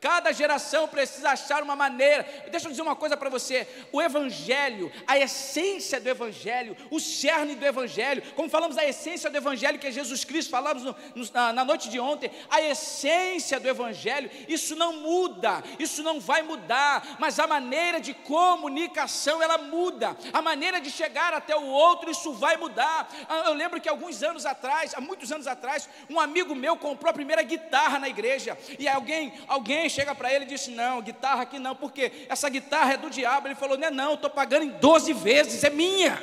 [0.00, 2.24] Cada geração precisa achar uma maneira.
[2.50, 7.56] Deixa eu dizer uma coisa para você: o Evangelho, a essência do Evangelho, o cerne
[7.56, 11.28] do Evangelho, como falamos da essência do Evangelho que é Jesus Cristo, falamos no, no,
[11.32, 16.42] na, na noite de ontem, a essência do Evangelho, isso não muda, isso não vai
[16.42, 22.08] mudar, mas a maneira de comunicação ela muda, a maneira de chegar até o outro,
[22.08, 23.08] isso vai mudar.
[23.28, 27.10] Ah, eu lembro que alguns anos atrás, há muitos anos atrás, um amigo meu comprou
[27.10, 31.42] a primeira guitarra na igreja, e alguém, alguém chega para ele e disse: Não, guitarra
[31.42, 33.48] aqui não, porque essa guitarra é do diabo.
[33.48, 36.22] Ele falou: Não é não, estou pagando em 12 vezes, é minha.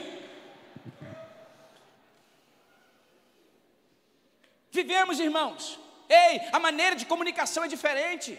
[4.72, 5.80] Vivemos, irmãos.
[6.10, 8.38] Ei, a maneira de comunicação é diferente.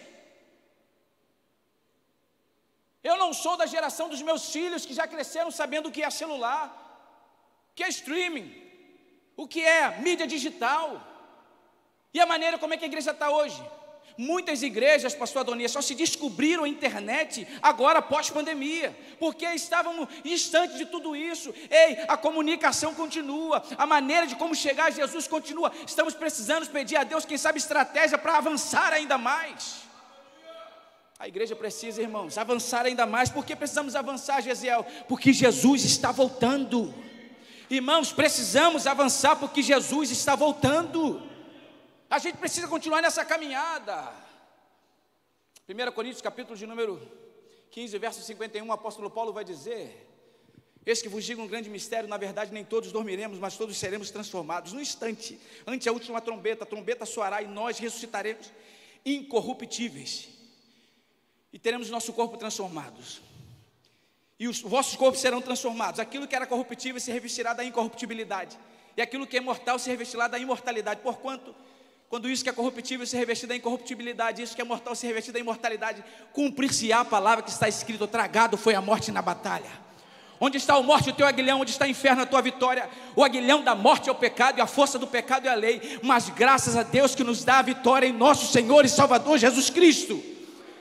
[3.03, 6.09] Eu não sou da geração dos meus filhos que já cresceram sabendo o que é
[6.09, 6.65] celular,
[7.71, 8.49] o que é streaming,
[9.35, 10.85] o que é mídia digital.
[12.13, 13.61] E a maneira como é que a igreja está hoje?
[14.17, 20.87] Muitas igrejas, pastor Adonias, só se descobriram a internet agora pós-pandemia, porque estavam distantes de
[20.87, 21.53] tudo isso.
[21.69, 25.71] Ei, a comunicação continua, a maneira de como chegar a Jesus continua.
[25.85, 29.87] Estamos precisando pedir a Deus, quem sabe, estratégia para avançar ainda mais.
[31.19, 33.29] A igreja precisa, irmãos, avançar ainda mais.
[33.29, 34.83] Por que precisamos avançar, Gesiel?
[35.07, 36.91] Porque Jesus está voltando.
[37.69, 41.21] Irmãos, precisamos avançar porque Jesus está voltando.
[42.09, 44.13] A gente precisa continuar nessa caminhada.
[45.67, 47.01] 1 Coríntios, capítulo de número
[47.69, 50.07] 15, verso 51, o apóstolo Paulo vai dizer:
[50.85, 54.09] Eis que vos digo um grande mistério, na verdade, nem todos dormiremos, mas todos seremos
[54.09, 54.71] transformados.
[54.71, 58.53] No instante, ante a última trombeta, a trombeta soará e nós ressuscitaremos
[59.05, 60.29] incorruptíveis.
[61.51, 63.21] E teremos nosso corpo transformados.
[64.39, 65.99] E os vossos corpos serão transformados.
[65.99, 68.57] Aquilo que era corruptível se revestirá da incorruptibilidade.
[68.95, 71.01] E aquilo que é mortal se revestirá da imortalidade.
[71.01, 71.53] Porquanto
[72.09, 75.33] quando isso que é corruptível se revestir da incorruptibilidade, isso que é mortal se revestir
[75.33, 79.87] da imortalidade, cumprir-se-á a palavra que está escrito: tragado foi a morte na batalha.
[80.39, 81.61] Onde está a morte, o teu aguilhão?
[81.61, 82.87] Onde está o inferno, a tua vitória?
[83.15, 85.99] O aguilhão da morte é o pecado, e a força do pecado é a lei.
[86.03, 89.69] Mas graças a Deus que nos dá a vitória em nosso Senhor e Salvador Jesus
[89.69, 90.36] Cristo.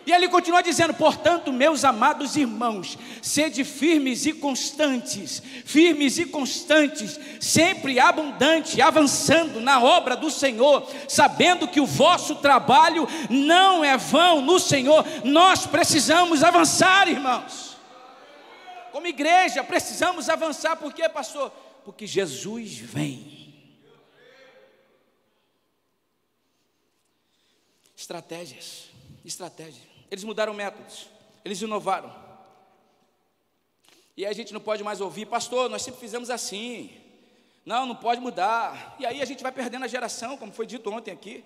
[0.07, 7.19] E ele continua dizendo: portanto, meus amados irmãos, sede firmes e constantes, firmes e constantes,
[7.41, 14.41] sempre abundante, avançando na obra do Senhor, sabendo que o vosso trabalho não é vão
[14.41, 15.05] no Senhor.
[15.25, 17.77] Nós precisamos avançar, irmãos.
[18.93, 21.51] Como igreja, precisamos avançar, por quê, pastor?
[21.85, 23.45] Porque Jesus vem.
[27.97, 28.85] Estratégias,
[29.25, 29.96] estratégias.
[30.11, 31.09] Eles mudaram métodos,
[31.45, 32.15] eles inovaram.
[34.17, 36.91] E aí a gente não pode mais ouvir, pastor, nós sempre fizemos assim.
[37.65, 38.97] Não, não pode mudar.
[38.99, 41.45] E aí a gente vai perdendo a geração, como foi dito ontem aqui.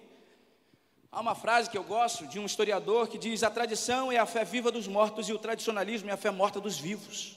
[1.10, 4.26] Há uma frase que eu gosto de um historiador que diz: a tradição é a
[4.26, 7.36] fé viva dos mortos e o tradicionalismo é a fé morta dos vivos.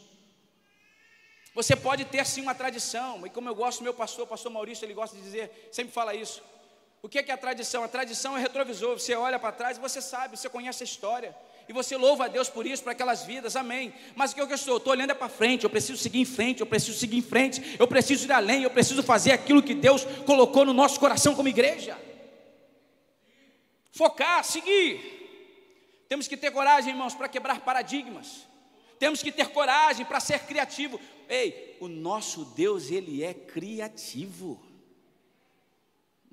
[1.56, 4.94] Você pode ter sim uma tradição, e como eu gosto, meu pastor, pastor Maurício, ele
[4.94, 6.42] gosta de dizer, sempre fala isso.
[7.04, 7.84] O que é, que é a tradição?
[7.84, 8.98] A tradição é retrovisor.
[8.98, 11.36] Você olha para trás e você sabe, você conhece a história.
[11.68, 13.94] E você louva a Deus por isso, para aquelas vidas, amém.
[14.16, 14.78] Mas o que eu estou?
[14.78, 17.76] Estou olhando é para frente, eu preciso seguir em frente, eu preciso seguir em frente,
[17.78, 21.50] eu preciso ir além, eu preciso fazer aquilo que Deus colocou no nosso coração como
[21.50, 21.98] igreja.
[23.92, 26.06] Focar, seguir.
[26.08, 28.48] Temos que ter coragem, irmãos, para quebrar paradigmas.
[28.98, 31.00] Temos que ter coragem para ser criativo.
[31.28, 34.73] Ei, o nosso Deus, ele é criativo.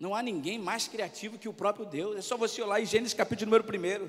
[0.00, 2.16] Não há ninguém mais criativo que o próprio Deus.
[2.16, 4.08] É só você olhar em Gênesis capítulo número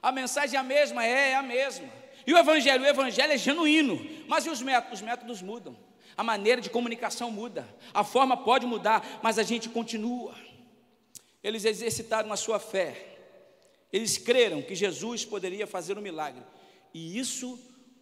[0.00, 1.88] A mensagem é a mesma, é, é a mesma.
[2.24, 3.98] E o evangelho, o evangelho é genuíno.
[4.28, 5.00] Mas e os métodos?
[5.00, 5.76] Os métodos mudam.
[6.16, 7.68] A maneira de comunicação muda.
[7.92, 10.36] A forma pode mudar, mas a gente continua.
[11.42, 13.16] Eles exercitaram a sua fé.
[13.92, 16.44] Eles creram que Jesus poderia fazer um milagre.
[16.94, 17.58] E isso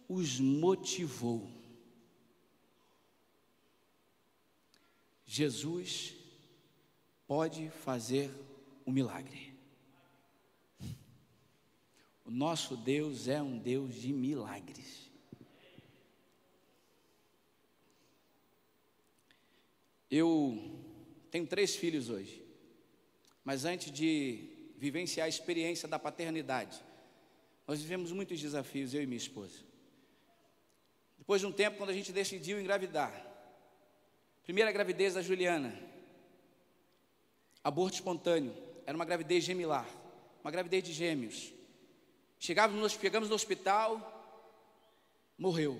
[0.07, 1.49] os motivou?
[5.25, 6.16] Jesus
[7.27, 8.31] pode fazer
[8.85, 9.53] um milagre.
[12.23, 15.11] O nosso Deus é um Deus de milagres.
[20.09, 20.57] Eu
[21.29, 22.41] tenho três filhos hoje,
[23.43, 26.81] mas antes de vivenciar a experiência da paternidade,
[27.67, 29.59] nós vivemos muitos desafios, eu e minha esposa.
[31.17, 33.11] Depois de um tempo, quando a gente decidiu engravidar,
[34.43, 35.77] primeira gravidez da Juliana,
[37.67, 39.85] aborto espontâneo, era uma gravidez gemilar,
[40.41, 41.51] uma gravidez de gêmeos.
[42.39, 43.99] Chegávamos, chegamos no hospital,
[45.37, 45.77] morreu.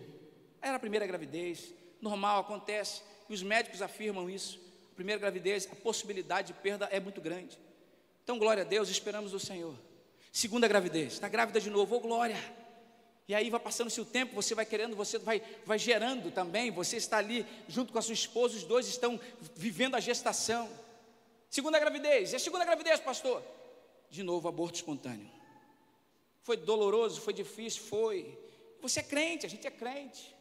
[0.62, 4.60] Era a primeira gravidez, normal, acontece, e os médicos afirmam isso.
[4.95, 7.58] Primeira gravidez, a possibilidade de perda é muito grande.
[8.21, 9.73] Então, glória a Deus, esperamos o Senhor.
[10.34, 12.38] Segunda gravidez, está grávida de novo, oh glória.
[13.30, 16.97] E aí vai passando-se o tempo, você vai querendo, você vai, vai gerando também, você
[16.97, 19.17] está ali junto com a sua esposa, os dois estão
[19.56, 20.69] vivendo a gestação.
[21.50, 23.44] Segunda gravidez, é a segunda gravidez, pastor.
[24.10, 25.30] De novo, aborto espontâneo.
[26.44, 28.38] Foi doloroso, foi difícil, foi.
[28.82, 30.36] Você é crente, a gente é crente.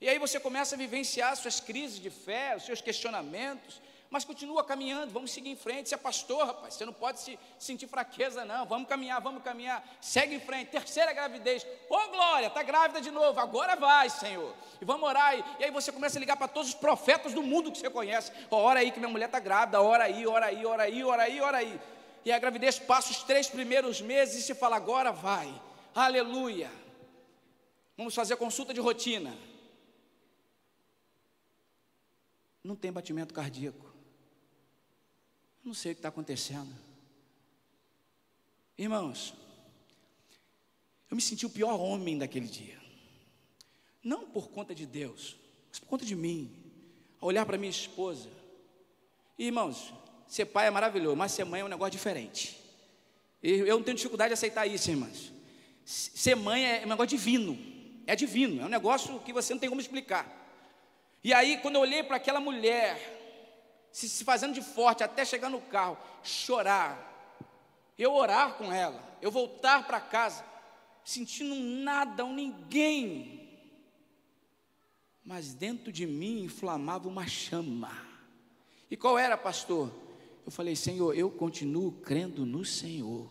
[0.00, 4.62] E aí você começa a vivenciar suas crises de fé, os seus questionamentos, mas continua
[4.64, 5.88] caminhando, vamos seguir em frente.
[5.88, 8.64] Você é pastor, rapaz, você não pode se sentir fraqueza, não.
[8.66, 9.84] Vamos caminhar, vamos caminhar.
[10.00, 10.70] Segue em frente.
[10.70, 11.66] Terceira gravidez.
[11.88, 13.38] Ô oh, glória, está grávida de novo.
[13.40, 14.54] Agora vai, Senhor.
[14.80, 15.34] E vamos orar.
[15.58, 18.32] E aí você começa a ligar para todos os profetas do mundo que você conhece.
[18.50, 19.82] Ora aí que minha mulher está grávida.
[19.82, 21.80] Ora aí, ora aí, ora aí, ora aí, ora aí
[22.26, 25.48] e a gravidez passa os três primeiros meses e se fala, agora vai,
[25.94, 26.68] aleluia.
[27.96, 29.32] Vamos fazer consulta de rotina.
[32.64, 33.95] Não tem batimento cardíaco.
[35.66, 36.72] Não sei o que está acontecendo.
[38.78, 39.34] Irmãos,
[41.10, 42.78] eu me senti o pior homem daquele dia.
[44.00, 45.36] Não por conta de Deus,
[45.68, 46.54] mas por conta de mim.
[47.20, 48.30] A olhar para minha esposa.
[49.36, 49.92] Irmãos,
[50.28, 52.56] ser pai é maravilhoso, mas ser mãe é um negócio diferente.
[53.42, 55.32] Eu não tenho dificuldade de aceitar isso, irmãs.
[55.84, 57.58] Ser mãe é um negócio divino.
[58.06, 60.30] É divino, é um negócio que você não tem como explicar.
[61.24, 63.15] E aí, quando eu olhei para aquela mulher,
[63.96, 67.40] se, se fazendo de forte até chegar no carro, chorar,
[67.96, 70.44] eu orar com ela, eu voltar para casa,
[71.02, 73.48] sentindo nada ou ninguém,
[75.24, 77.90] mas dentro de mim inflamava uma chama.
[78.90, 79.90] E qual era, pastor?
[80.44, 83.26] Eu falei, Senhor, eu continuo crendo no Senhor.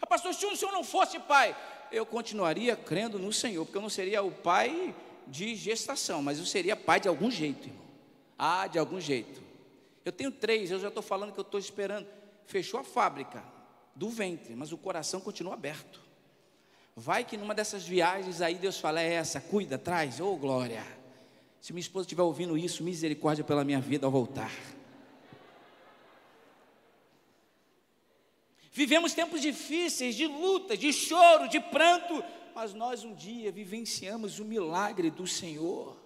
[0.00, 1.56] Ah, pastor, se o senhor não fosse pai,
[1.90, 4.94] eu continuaria crendo no Senhor, porque eu não seria o pai
[5.26, 7.82] de gestação, mas eu seria pai de algum jeito, irmão.
[8.38, 9.42] Ah, de algum jeito.
[10.04, 12.06] Eu tenho três, eu já estou falando que eu estou esperando.
[12.46, 13.42] Fechou a fábrica
[13.94, 16.00] do ventre, mas o coração continua aberto.
[16.96, 20.84] Vai que numa dessas viagens aí Deus fala, é essa, cuida, traz, ô oh, glória.
[21.60, 24.52] Se minha esposa estiver ouvindo isso, misericórdia pela minha vida ao voltar.
[28.72, 34.44] Vivemos tempos difíceis, de luta, de choro, de pranto, mas nós um dia vivenciamos o
[34.44, 36.00] milagre do Senhor.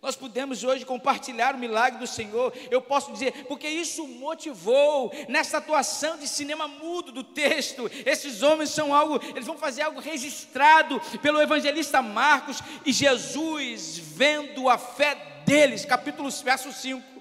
[0.00, 2.52] Nós podemos hoje compartilhar o milagre do Senhor.
[2.70, 7.88] Eu posso dizer, porque isso motivou nessa atuação de cinema mudo do texto.
[8.04, 14.68] Esses homens são algo, eles vão fazer algo registrado pelo evangelista Marcos e Jesus vendo
[14.68, 15.14] a fé
[15.46, 17.11] deles, capítulo verso 5.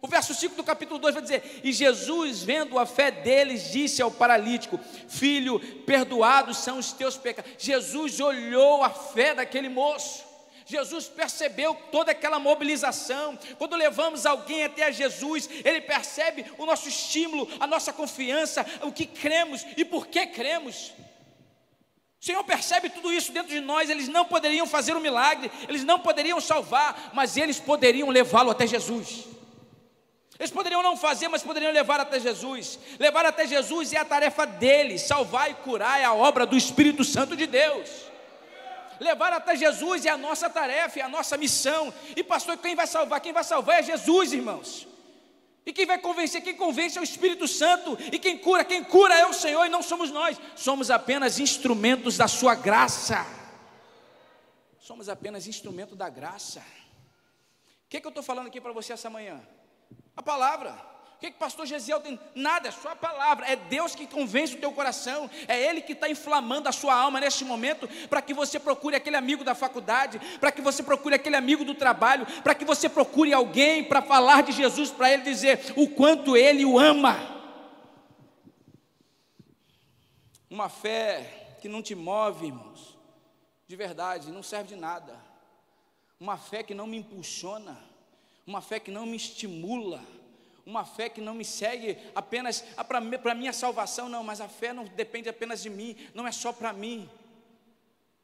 [0.00, 4.02] O verso 5 do capítulo 2 vai dizer: E Jesus, vendo a fé deles, disse
[4.02, 4.78] ao paralítico:
[5.08, 7.50] Filho, perdoados são os teus pecados.
[7.58, 10.24] Jesus olhou a fé daquele moço.
[10.68, 13.38] Jesus percebeu toda aquela mobilização.
[13.56, 18.90] Quando levamos alguém até a Jesus, ele percebe o nosso estímulo, a nossa confiança, o
[18.90, 20.92] que cremos e por que cremos.
[22.20, 23.88] O Senhor percebe tudo isso dentro de nós.
[23.88, 28.66] Eles não poderiam fazer um milagre, eles não poderiam salvar, mas eles poderiam levá-lo até
[28.66, 29.35] Jesus.
[30.38, 32.78] Eles poderiam não fazer, mas poderiam levar até Jesus.
[32.98, 35.02] Levar até Jesus é a tarefa deles.
[35.02, 38.06] Salvar e curar é a obra do Espírito Santo de Deus.
[39.00, 41.92] Levar até Jesus é a nossa tarefa, é a nossa missão.
[42.14, 43.20] E pastor, quem vai salvar?
[43.20, 44.86] Quem vai salvar é Jesus, irmãos.
[45.64, 46.42] E quem vai convencer?
[46.42, 47.98] Quem convence é o Espírito Santo.
[48.12, 48.64] E quem cura?
[48.64, 50.38] Quem cura é o Senhor e não somos nós.
[50.54, 53.26] Somos apenas instrumentos da Sua graça.
[54.78, 56.60] Somos apenas instrumento da graça.
[56.60, 59.42] O que, é que eu estou falando aqui para você essa manhã?
[60.16, 60.96] A palavra.
[61.16, 62.20] O que, que o pastor Gesiel tem?
[62.34, 63.46] Nada, é só a palavra.
[63.46, 65.30] É Deus que convence o teu coração.
[65.48, 69.16] É Ele que está inflamando a sua alma neste momento para que você procure aquele
[69.16, 73.32] amigo da faculdade, para que você procure aquele amigo do trabalho, para que você procure
[73.32, 77.16] alguém para falar de Jesus para ele dizer o quanto ele o ama.
[80.50, 82.96] Uma fé que não te move, irmãos,
[83.66, 85.18] de verdade, não serve de nada.
[86.20, 87.76] Uma fé que não me impulsiona,
[88.46, 90.02] uma fé que não me estimula,
[90.64, 92.64] uma fé que não me segue apenas
[93.22, 96.52] para minha salvação, não, mas a fé não depende apenas de mim, não é só
[96.52, 97.08] para mim.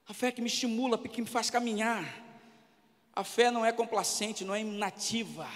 [0.06, 2.04] A fé que me estimula, que me faz caminhar.
[3.14, 5.48] A fé não é complacente, não é inativa.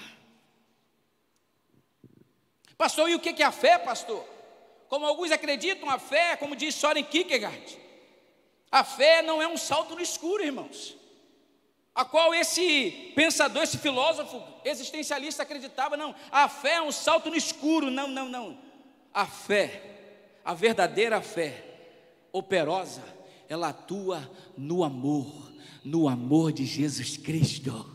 [2.77, 4.25] Pastor, e o que é a fé, pastor?
[4.89, 7.79] Como alguns acreditam, a fé, como diz Soren Kierkegaard,
[8.71, 10.97] a fé não é um salto no escuro, irmãos.
[11.97, 17.37] A qual esse pensador, esse filósofo existencialista acreditava, não, a fé é um salto no
[17.37, 18.59] escuro, não, não, não.
[19.15, 19.81] A fé,
[20.45, 21.65] a verdadeira fé,
[22.31, 23.03] operosa,
[23.49, 25.51] ela atua no amor,
[25.83, 27.91] no amor de Jesus Cristo.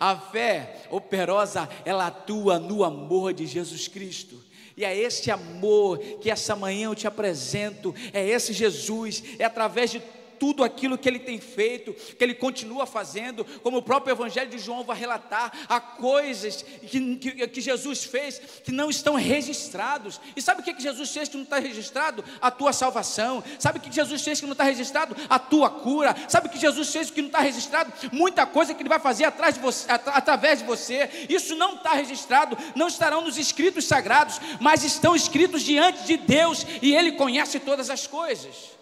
[0.00, 4.42] A fé operosa, ela atua no amor de Jesus Cristo.
[4.76, 9.90] E é esse amor que essa manhã eu te apresento, é esse Jesus, é através
[9.90, 10.00] de
[10.38, 14.58] tudo aquilo que ele tem feito, que ele continua fazendo, como o próprio Evangelho de
[14.58, 20.20] João vai relatar, há coisas que, que, que Jesus fez que não estão registrados.
[20.36, 22.24] E sabe o que, que Jesus fez que não está registrado?
[22.40, 23.42] A tua salvação.
[23.58, 25.16] Sabe o que Jesus fez que não está registrado?
[25.28, 26.14] A tua cura.
[26.28, 27.92] Sabe o que Jesus fez que não está registrado?
[28.12, 31.26] Muita coisa que ele vai fazer atrás de você, através de você.
[31.28, 36.66] Isso não está registrado, não estarão nos escritos sagrados, mas estão escritos diante de Deus
[36.82, 38.73] e Ele conhece todas as coisas.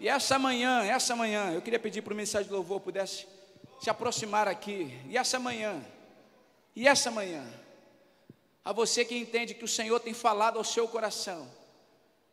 [0.00, 3.26] E essa manhã, essa manhã, eu queria pedir para o mensagem de louvor pudesse
[3.82, 4.98] se aproximar aqui.
[5.06, 5.78] E essa manhã,
[6.74, 7.46] e essa manhã,
[8.64, 11.46] a você que entende que o Senhor tem falado ao seu coração,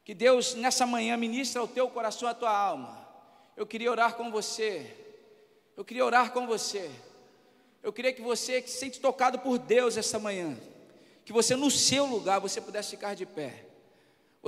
[0.06, 3.06] que Deus nessa manhã ministra ao teu coração, à tua alma.
[3.58, 4.96] Eu queria orar com você.
[5.76, 6.90] Eu queria orar com você.
[7.84, 10.58] Eu queria que você que se sente tocado por Deus essa manhã,
[11.26, 13.66] que você no seu lugar você pudesse ficar de pé.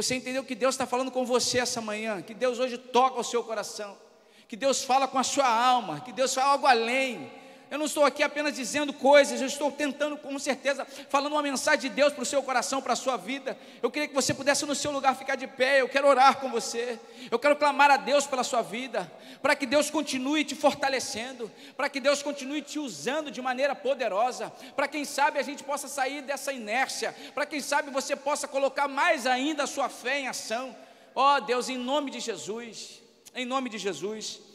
[0.01, 2.21] Você entendeu que Deus está falando com você essa manhã?
[2.21, 3.97] Que Deus hoje toca o seu coração,
[4.47, 7.29] que Deus fala com a sua alma, que Deus fala algo além,
[7.71, 11.81] eu não estou aqui apenas dizendo coisas, eu estou tentando, com certeza, falando uma mensagem
[11.81, 13.55] de Deus para o seu coração, para a sua vida.
[13.81, 15.81] Eu queria que você pudesse no seu lugar ficar de pé.
[15.81, 16.99] Eu quero orar com você.
[17.29, 21.87] Eu quero clamar a Deus pela sua vida, para que Deus continue te fortalecendo, para
[21.89, 26.23] que Deus continue te usando de maneira poderosa, para quem sabe a gente possa sair
[26.23, 30.75] dessa inércia, para quem sabe você possa colocar mais ainda a sua fé em ação.
[31.13, 32.99] Ó oh, Deus, em nome de Jesus,
[33.35, 34.48] em nome de Jesus.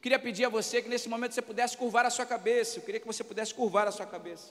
[0.00, 2.78] Queria pedir a você que nesse momento você pudesse curvar a sua cabeça.
[2.78, 4.50] Eu queria que você pudesse curvar a sua cabeça.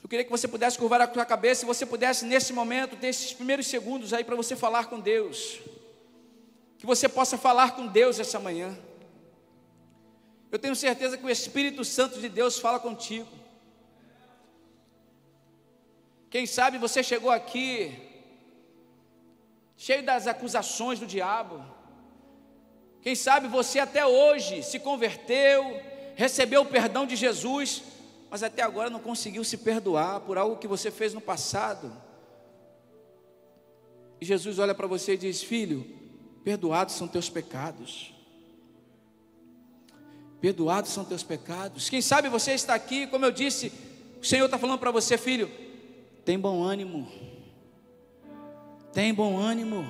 [0.00, 3.08] Eu queria que você pudesse curvar a sua cabeça e você pudesse nesse momento ter
[3.08, 5.60] esses primeiros segundos aí para você falar com Deus.
[6.78, 8.78] Que você possa falar com Deus essa manhã.
[10.52, 13.28] Eu tenho certeza que o Espírito Santo de Deus fala contigo.
[16.30, 17.96] Quem sabe você chegou aqui
[19.76, 21.73] cheio das acusações do diabo
[23.04, 25.78] quem sabe você até hoje se converteu,
[26.16, 27.82] recebeu o perdão de Jesus,
[28.30, 31.92] mas até agora não conseguiu se perdoar por algo que você fez no passado.
[34.18, 35.86] E Jesus olha para você e diz: Filho,
[36.42, 38.14] perdoados são teus pecados.
[40.40, 41.90] Perdoados são teus pecados.
[41.90, 43.70] Quem sabe você está aqui, como eu disse,
[44.18, 45.50] o Senhor está falando para você, filho,
[46.24, 47.06] tem bom ânimo.
[48.94, 49.86] Tem bom ânimo.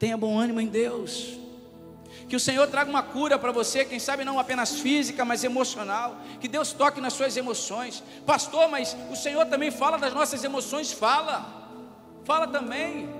[0.00, 1.43] Tenha bom ânimo em Deus.
[2.28, 6.16] Que o Senhor traga uma cura para você, quem sabe não apenas física, mas emocional.
[6.40, 8.02] Que Deus toque nas suas emoções.
[8.26, 10.92] Pastor, mas o Senhor também fala das nossas emoções?
[10.92, 11.68] Fala.
[12.24, 13.13] Fala também.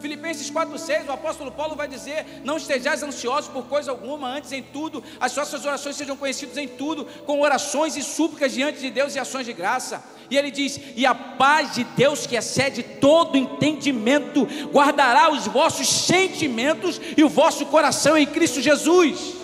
[0.00, 4.62] Filipenses 4,6, o apóstolo Paulo vai dizer: Não estejais ansiosos por coisa alguma, antes em
[4.62, 9.14] tudo, as vossas orações sejam conhecidas em tudo, com orações e súplicas diante de Deus
[9.14, 10.02] e ações de graça.
[10.30, 15.88] E ele diz: E a paz de Deus, que excede todo entendimento, guardará os vossos
[15.88, 19.34] sentimentos e o vosso coração em Cristo Jesus.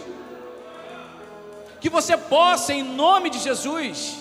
[1.80, 4.16] Que você possa, em nome de Jesus,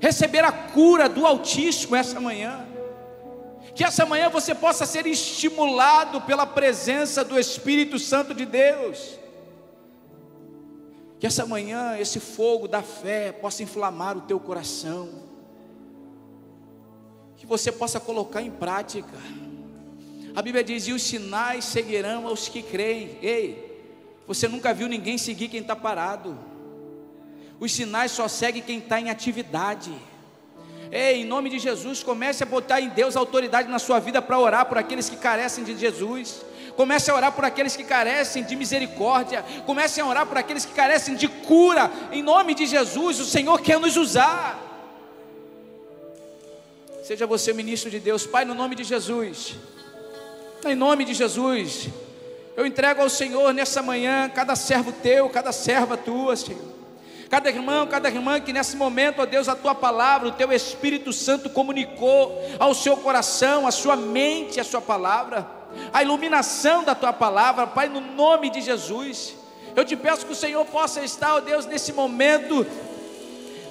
[0.00, 2.67] receber a cura do Altíssimo essa manhã
[3.78, 9.16] que essa manhã você possa ser estimulado pela presença do Espírito Santo de Deus.
[11.20, 15.22] Que essa manhã esse fogo da fé possa inflamar o teu coração.
[17.36, 19.16] Que você possa colocar em prática.
[20.34, 23.16] A Bíblia diz: e os sinais seguirão aos que creem.
[23.22, 23.80] Ei,
[24.26, 26.36] você nunca viu ninguém seguir quem está parado.
[27.60, 29.92] Os sinais só seguem quem está em atividade.
[30.90, 34.38] Ei, em nome de Jesus, comece a botar em Deus autoridade na sua vida para
[34.38, 36.42] orar por aqueles que carecem de Jesus.
[36.76, 39.44] Comece a orar por aqueles que carecem de misericórdia.
[39.66, 41.90] Comece a orar por aqueles que carecem de cura.
[42.12, 44.64] Em nome de Jesus, o Senhor quer nos usar.
[47.02, 49.56] Seja você ministro de Deus, Pai, no nome de Jesus.
[50.64, 51.88] Em nome de Jesus,
[52.56, 56.77] eu entrego ao Senhor nessa manhã cada servo teu, cada serva tua, Senhor.
[57.28, 61.12] Cada irmão, cada irmã que nesse momento, ó Deus, a tua palavra, o teu Espírito
[61.12, 65.46] Santo comunicou ao seu coração, à sua mente, a sua palavra,
[65.92, 69.34] a iluminação da tua palavra, Pai, no nome de Jesus.
[69.76, 72.66] Eu te peço que o Senhor possa estar, ó Deus, nesse momento,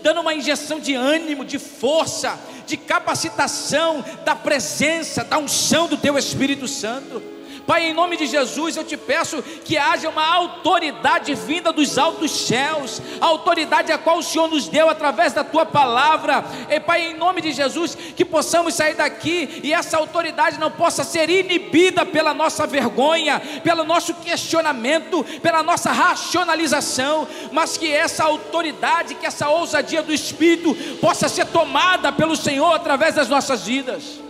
[0.04, 6.16] dando uma injeção de ânimo, de força, de capacitação da presença, da unção do teu
[6.16, 7.37] Espírito Santo.
[7.68, 12.32] Pai, em nome de Jesus, eu te peço que haja uma autoridade vinda dos altos
[12.32, 16.46] céus, autoridade a qual o Senhor nos deu através da tua palavra.
[16.70, 21.04] E Pai, em nome de Jesus, que possamos sair daqui e essa autoridade não possa
[21.04, 29.16] ser inibida pela nossa vergonha, pelo nosso questionamento, pela nossa racionalização, mas que essa autoridade,
[29.16, 34.26] que essa ousadia do Espírito possa ser tomada pelo Senhor através das nossas vidas.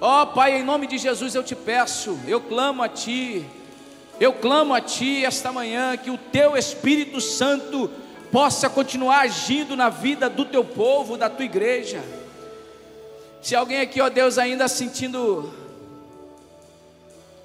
[0.00, 3.44] Ó oh, Pai, em nome de Jesus eu te peço, eu clamo a Ti,
[4.20, 7.90] eu clamo a Ti esta manhã que o Teu Espírito Santo
[8.30, 12.02] possa continuar agindo na vida do Teu povo, da Tua igreja.
[13.40, 15.52] Se alguém aqui, ó Deus, ainda sentindo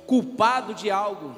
[0.08, 1.36] culpado de algo,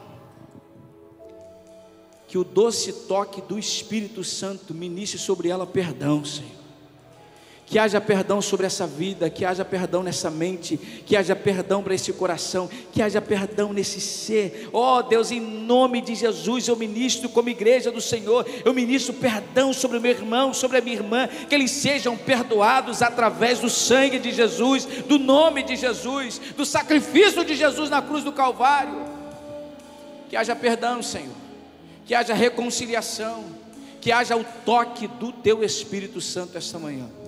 [2.27, 6.60] que o doce toque do Espírito Santo ministre sobre ela perdão, Senhor
[7.71, 11.95] que haja perdão sobre essa vida, que haja perdão nessa mente, que haja perdão para
[11.95, 14.67] esse coração, que haja perdão nesse ser.
[14.73, 19.71] Oh, Deus, em nome de Jesus, eu ministro como igreja do Senhor, eu ministro perdão
[19.71, 24.19] sobre o meu irmão, sobre a minha irmã, que eles sejam perdoados através do sangue
[24.19, 29.01] de Jesus, do nome de Jesus, do sacrifício de Jesus na cruz do Calvário.
[30.29, 31.31] Que haja perdão, Senhor,
[32.05, 33.45] que haja reconciliação,
[34.01, 37.20] que haja o toque do Teu Espírito Santo esta manhã.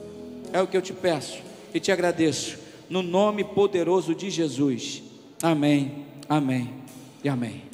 [0.53, 1.41] É o que eu te peço
[1.73, 5.01] e te agradeço, no nome poderoso de Jesus.
[5.41, 6.71] Amém, amém
[7.23, 7.72] e amém.